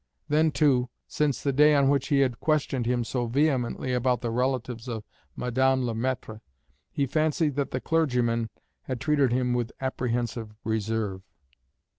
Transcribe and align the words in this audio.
Then, 0.29 0.49
too, 0.49 0.89
since 1.07 1.43
the 1.43 1.53
day 1.53 1.75
on 1.75 1.87
which 1.87 2.07
he 2.07 2.21
had 2.21 2.39
questioned 2.39 2.87
him 2.87 3.03
so 3.03 3.27
vehemently 3.27 3.93
about 3.93 4.21
the 4.21 4.31
relatives 4.31 4.87
of 4.89 5.03
Madame 5.35 5.85
Le 5.85 5.93
Maître, 5.93 6.41
he 6.89 7.05
fancied 7.05 7.53
that 7.57 7.69
the 7.69 7.79
clergyman 7.79 8.49
had 8.81 8.99
treated 8.99 9.31
him 9.31 9.53
with 9.53 9.71
apprehensive 9.79 10.55
reserve. 10.63 11.21